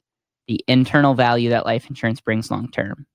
the 0.48 0.62
internal 0.68 1.14
value 1.14 1.48
that 1.48 1.64
life 1.64 1.88
insurance 1.88 2.20
brings 2.20 2.50
long 2.50 2.70
term. 2.70 3.06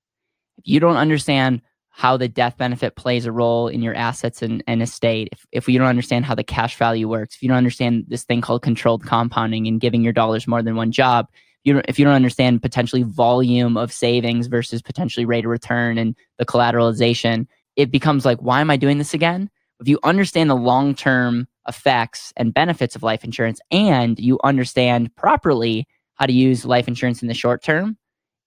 If 0.57 0.67
you 0.67 0.79
don't 0.79 0.97
understand 0.97 1.61
how 1.89 2.17
the 2.17 2.27
death 2.27 2.57
benefit 2.57 2.95
plays 2.95 3.25
a 3.25 3.31
role 3.31 3.67
in 3.67 3.81
your 3.81 3.95
assets 3.95 4.41
and, 4.41 4.63
and 4.67 4.81
estate, 4.81 5.29
if, 5.31 5.45
if 5.51 5.69
you 5.69 5.77
don't 5.77 5.87
understand 5.87 6.25
how 6.25 6.33
the 6.33 6.43
cash 6.43 6.77
value 6.77 7.07
works, 7.07 7.35
if 7.35 7.43
you 7.43 7.47
don't 7.47 7.57
understand 7.57 8.05
this 8.07 8.23
thing 8.23 8.41
called 8.41 8.63
controlled 8.63 9.05
compounding 9.05 9.67
and 9.67 9.79
giving 9.79 10.01
your 10.01 10.13
dollars 10.13 10.47
more 10.47 10.63
than 10.63 10.75
one 10.75 10.91
job, 10.91 11.27
you 11.65 11.81
if 11.87 11.99
you 11.99 12.05
don't 12.05 12.13
understand 12.13 12.61
potentially 12.61 13.03
volume 13.03 13.75
of 13.75 13.91
savings 13.91 14.47
versus 14.47 14.81
potentially 14.81 15.25
rate 15.25 15.45
of 15.45 15.51
return 15.51 15.97
and 15.97 16.15
the 16.37 16.45
collateralization, 16.45 17.47
it 17.75 17.91
becomes 17.91 18.25
like, 18.25 18.39
why 18.39 18.61
am 18.61 18.69
I 18.69 18.77
doing 18.77 18.97
this 18.97 19.13
again? 19.13 19.49
If 19.81 19.87
you 19.87 19.99
understand 20.03 20.49
the 20.49 20.55
long 20.55 20.95
term 20.95 21.47
effects 21.67 22.31
and 22.37 22.53
benefits 22.53 22.95
of 22.95 23.03
life 23.03 23.23
insurance 23.23 23.59
and 23.71 24.17
you 24.19 24.39
understand 24.43 25.13
properly 25.15 25.87
how 26.15 26.27
to 26.27 26.33
use 26.33 26.65
life 26.65 26.87
insurance 26.87 27.21
in 27.21 27.27
the 27.27 27.33
short 27.33 27.61
term, 27.61 27.97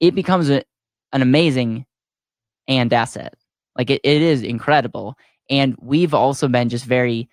it 0.00 0.14
becomes 0.14 0.48
a, 0.48 0.62
an 1.12 1.20
amazing 1.20 1.84
and 2.66 2.92
asset. 2.92 3.34
Like 3.76 3.90
it, 3.90 4.00
it 4.04 4.22
is 4.22 4.42
incredible. 4.42 5.16
And 5.50 5.76
we've 5.80 6.14
also 6.14 6.48
been 6.48 6.68
just 6.68 6.84
very 6.84 7.28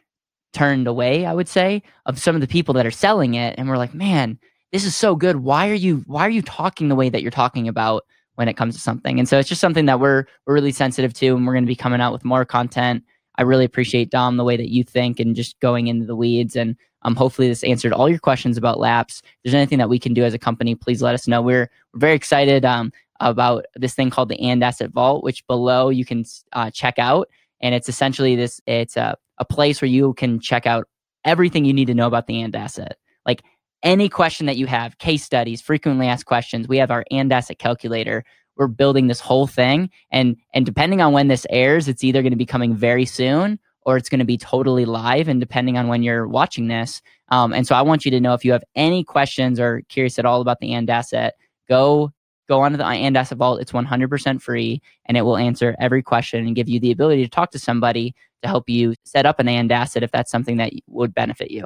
turned 0.54 0.88
away, 0.88 1.26
I 1.26 1.34
would 1.34 1.48
say, 1.48 1.84
of 2.06 2.20
some 2.20 2.36
of 2.36 2.42
the 2.42 2.48
people 2.48 2.74
that 2.76 2.86
are 2.86 2.92
selling 2.92 3.36
it. 3.36 3.56
And 3.58 3.70
we're 3.70 3.78
like, 3.78 3.94
man, 3.94 4.40
this 4.76 4.84
is 4.84 4.94
so 4.94 5.16
good. 5.16 5.38
Why 5.38 5.70
are 5.70 5.74
you 5.74 6.04
why 6.06 6.24
are 6.24 6.30
you 6.30 6.42
talking 6.42 6.90
the 6.90 6.96
way 6.96 7.08
that 7.08 7.22
you're 7.22 7.32
talking 7.32 7.70
about 7.70 8.04
when 8.34 8.50
it 8.50 8.56
comes 8.56 8.76
to 8.76 8.82
something? 8.82 9.20
And 9.20 9.30
so 9.30 9.40
it's 9.40 9.48
just 9.48 9.62
something 9.62 9.86
that 9.86 10.02
we're 10.02 10.26
we're 10.46 10.54
really 10.54 10.74
sensitive 10.74 11.14
to 11.14 11.28
and 11.28 11.48
we're 11.48 11.54
gonna 11.54 11.66
be 11.66 11.78
coming 11.78 12.02
out 12.02 12.12
with 12.12 12.26
more 12.26 12.44
content. 12.44 13.02
I 13.38 13.44
really 13.44 13.64
appreciate 13.64 14.10
Dom 14.10 14.36
the 14.36 14.44
way 14.44 14.58
that 14.58 14.70
you 14.70 14.84
think 14.84 15.22
and 15.22 15.34
just 15.34 15.58
going 15.62 15.88
into 15.88 16.06
the 16.06 16.16
weeds. 16.16 16.58
And 16.58 16.76
um, 17.04 17.16
hopefully 17.16 17.48
this 17.48 17.64
answered 17.64 17.94
all 17.94 18.10
your 18.10 18.20
questions 18.20 18.58
about 18.58 18.78
lapse. 18.78 19.22
If 19.24 19.32
there's 19.46 19.56
anything 19.56 19.78
that 19.78 19.88
we 19.88 19.98
can 19.98 20.14
do 20.14 20.26
as 20.26 20.34
a 20.34 20.38
company, 20.38 20.76
please 20.76 21.02
let 21.02 21.16
us 21.16 21.26
know. 21.26 21.42
We're 21.42 21.70
we're 21.94 22.00
very 22.00 22.16
excited. 22.16 22.66
Um, 22.66 22.92
about 23.22 23.64
this 23.78 23.94
thing 23.94 24.10
called 24.10 24.28
the 24.28 24.40
and 24.42 24.62
asset 24.62 24.92
vault 24.92 25.24
which 25.24 25.48
below 25.48 25.88
you 25.88 26.04
can 26.04 26.26
uh, 26.52 26.70
check 26.70 27.00
out 27.00 27.30
and 27.62 27.74
it's 27.74 27.88
essentially 27.88 28.36
this 28.36 28.60
it's 28.68 28.98
a, 28.98 29.16
a 29.38 29.46
place 29.46 29.82
where 29.82 29.88
you 29.88 30.14
can 30.16 30.38
check 30.38 30.68
out 30.68 30.86
everything 31.24 31.64
you 31.64 31.72
need 31.72 31.86
to 31.86 31.94
know 31.94 32.08
about 32.08 32.28
the 32.28 32.42
and 32.42 32.54
asset 32.58 32.98
like 33.26 33.42
any 33.86 34.10
question 34.10 34.46
that 34.48 34.58
you 34.58 34.66
have 34.66 34.98
case 34.98 35.24
studies 35.24 35.62
frequently 35.62 36.08
asked 36.08 36.26
questions 36.26 36.68
we 36.68 36.78
have 36.78 36.92
our 36.92 37.06
and 37.12 37.32
asset 37.32 37.60
calculator 37.60 38.26
we're 38.58 38.68
building 38.68 39.08
this 39.08 39.22
whole 39.22 39.48
thing 39.48 39.90
and 40.12 40.36
and 40.54 40.66
depending 40.66 41.02
on 41.02 41.14
when 41.14 41.30
this 41.30 41.48
airs 41.50 41.88
it's 41.88 42.04
either 42.04 42.22
going 42.22 42.34
to 42.34 42.38
be 42.38 42.46
coming 42.46 42.76
very 42.76 43.06
soon 43.06 43.58
or 43.86 43.98
it's 43.98 44.10
going 44.10 44.20
to 44.20 44.26
be 44.26 44.38
totally 44.38 44.84
live 44.84 45.28
and 45.28 45.40
depending 45.40 45.78
on 45.78 45.88
when 45.88 46.04
you're 46.04 46.28
watching 46.28 46.68
this. 46.68 47.02
Um, 47.30 47.54
and 47.54 47.66
so 47.66 47.76
I 47.76 47.84
want 47.84 48.04
you 48.04 48.12
to 48.12 48.20
know 48.20 48.34
if 48.34 48.44
you 48.44 48.52
have 48.52 48.64
any 48.76 49.04
questions 49.04 49.60
or 49.60 49.84
curious 49.90 50.20
at 50.20 50.26
all 50.26 50.42
about 50.42 50.60
the 50.60 50.74
and 50.74 50.90
asset, 50.90 51.36
go 51.70 52.12
go 52.48 52.62
onto 52.62 52.78
the 52.78 52.86
and 52.86 53.18
asset 53.18 53.40
vault. 53.40 53.60
It's 53.60 53.72
100% 53.72 54.42
free 54.42 54.82
and 55.06 55.18
it 55.18 55.22
will 55.22 55.38
answer 55.38 55.76
every 55.80 56.04
question 56.04 56.46
and 56.46 56.56
give 56.56 56.70
you 56.70 56.80
the 56.80 56.92
ability 56.92 57.24
to 57.24 57.30
talk 57.30 57.50
to 57.52 57.60
somebody 57.60 58.14
to 58.44 58.48
help 58.48 58.70
you 58.70 58.94
set 59.04 59.26
up 59.26 59.40
an 59.40 59.48
and 59.48 59.72
asset 59.72 60.04
if 60.04 60.12
that's 60.12 60.30
something 60.30 60.58
that 60.58 60.72
would 60.88 61.14
benefit 61.16 61.50
you. 61.50 61.66